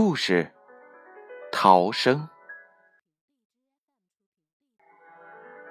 [0.00, 0.52] 故事：
[1.50, 2.28] 逃生。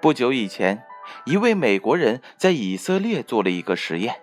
[0.02, 0.84] 不久以前，
[1.26, 4.22] 一位美国人在以色列做了一个实验。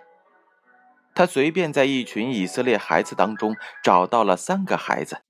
[1.15, 5.23] 他随便在一群以色列孩子当中找到了三个孩子：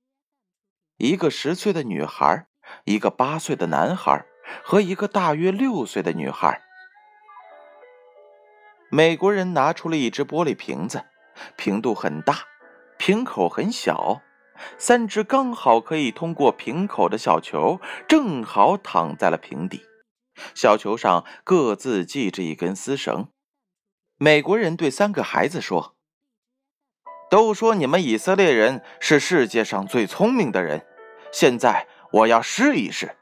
[0.97, 2.47] 一个十岁的女孩，
[2.83, 4.25] 一个八岁的男孩
[4.61, 6.61] 和一个大约六岁的女孩。
[8.91, 11.05] 美国人拿出了一只玻璃瓶子，
[11.55, 12.39] 瓶度很大，
[12.97, 14.21] 瓶口很小。
[14.77, 19.83] 三只刚好可以通过瓶口的小球，正好躺在了瓶底。
[20.53, 23.29] 小球上各自系着一根丝绳。
[24.17, 25.95] 美国人对三个孩子说
[27.29, 30.85] ：“都说你们以色列人是世界上最聪明的人，
[31.31, 33.15] 现在我要试一试。”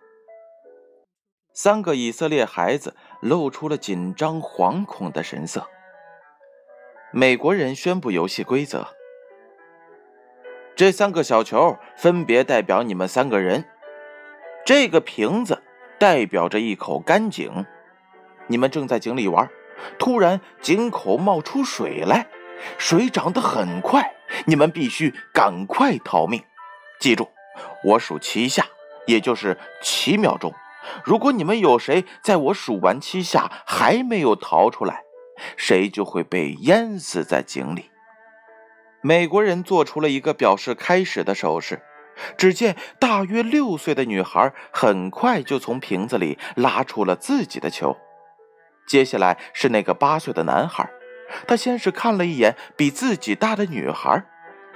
[1.54, 5.68] 三个以色列孩子露出了紧张惶恐的神色。
[7.12, 8.88] 美国人宣布游戏规则。
[10.76, 13.66] 这三个小球分别代表你们三个人。
[14.66, 15.62] 这个瓶子
[16.00, 17.66] 代表着一口干井，
[18.48, 19.48] 你们正在井里玩，
[20.00, 22.28] 突然井口冒出水来，
[22.78, 26.44] 水涨得很快，你们必须赶快逃命。
[27.00, 27.30] 记住，
[27.84, 28.66] 我数七下，
[29.06, 30.52] 也就是七秒钟。
[31.04, 35.04] 如果你们有谁在我数完七下还没有逃出来，
[35.56, 37.92] 谁就会被淹死在井里。
[39.06, 41.82] 美国人做出了一个表示开始的手势，
[42.38, 47.98] 只见大约六岁的女孩很快就从瓶子里拉出了自己的球。
[48.88, 50.90] 接下来是那个八岁的男孩，
[51.46, 54.24] 他先是看了一眼比自己大的女孩，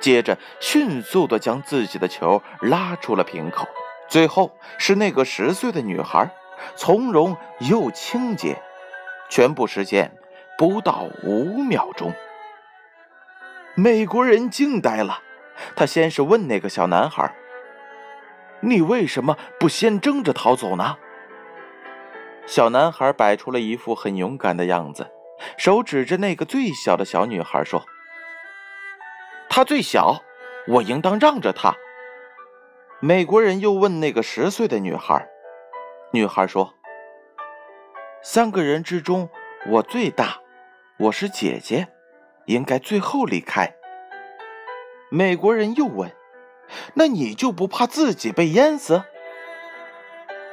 [0.02, 3.66] 接着迅速地将自己的球拉出了瓶口。
[4.10, 6.30] 最后是那个十岁的女孩，
[6.76, 8.62] 从容又清洁，
[9.30, 10.12] 全部时间
[10.58, 12.14] 不到五秒钟。
[13.80, 15.22] 美国人惊呆了，
[15.76, 17.32] 他先是问那个小男孩
[18.62, 20.98] ：“你为什么不先争着逃走呢？”
[22.48, 25.12] 小男孩摆出了一副很勇敢的样子，
[25.60, 27.86] 手指着那个最小的小女孩说
[29.48, 30.24] ：“她最小，
[30.70, 31.76] 我应当让着她。”
[33.00, 35.30] 美国人又问那个十岁的女孩，
[36.14, 36.74] 女孩说
[38.24, 39.30] ：“三个人之中，
[39.68, 40.40] 我最大，
[40.98, 41.90] 我是姐姐。”
[42.48, 43.76] 应该最后离开。
[45.10, 46.12] 美国人又问
[46.96, 49.04] ：“那你就不怕自己被淹死？”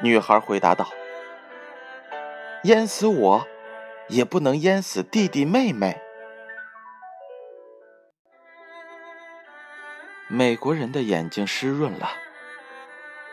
[0.02, 0.86] 女孩回答道
[2.64, 3.46] ：“淹死我，
[4.08, 6.00] 也不能淹死弟弟妹妹。”
[10.28, 12.10] 美国人的眼睛湿润了。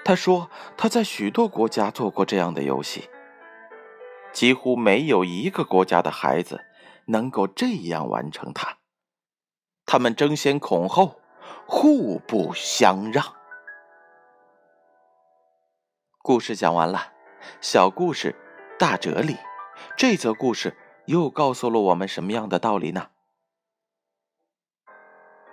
[0.04, 3.10] 他说：“他在许多国家做过这样的游戏，
[4.32, 6.62] 几乎没有一个国家的孩子。”
[7.12, 8.78] 能够这样完成它，
[9.86, 11.20] 他们争先恐后，
[11.68, 13.36] 互不相让。
[16.24, 17.12] 故事讲完了，
[17.60, 18.36] 小故事
[18.80, 19.36] 大哲理。
[19.98, 23.10] 这则故事又告诉了我们什么样的道理呢？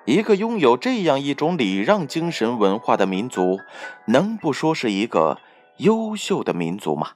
[0.04, 3.58] 一个拥有这样一种礼让精神文化的民族，
[4.06, 5.40] 能不说是一个
[5.78, 7.14] 优秀的民族吗？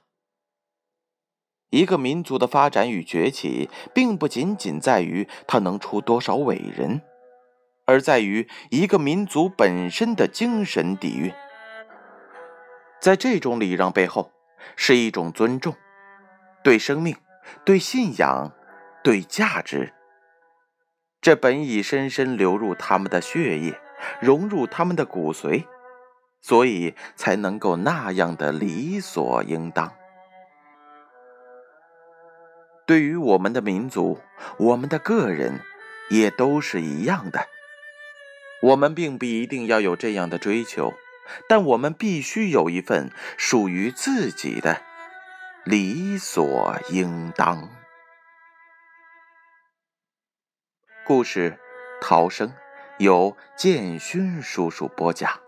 [1.73, 7.01] 一个民族的发展与崛起，并不仅仅在于它能出多少伟人，
[7.85, 11.33] 而在于一个民族本身的精神底蕴。
[13.01, 14.31] 在这种礼让背后，
[14.75, 15.73] 是一种尊重，
[16.63, 17.15] 对生命、
[17.65, 18.51] 对信仰、
[19.03, 19.93] 对价值。
[21.21, 23.79] 这本已深深流入他们的血液，
[24.21, 25.65] 融入他们的骨髓，
[26.39, 29.91] 所以才能够那样的理所应当。
[32.85, 34.19] 对于我们的民族，
[34.57, 35.61] 我们的个人，
[36.09, 37.47] 也都是一样的。
[38.61, 40.93] 我们并不一定要有这样的追求，
[41.47, 44.81] 但我们必须有一份属于自己的
[45.65, 47.69] 理所应当。
[51.05, 51.57] 故事
[52.05, 52.49] 《逃生》
[52.99, 55.42] 由建勋叔叔播讲。